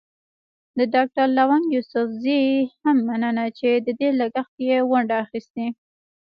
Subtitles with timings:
[0.77, 2.41] د ډاکټر لونګ يوسفزي
[2.81, 5.65] هم مننه چې د دې لګښت کې يې ونډه اخيستې.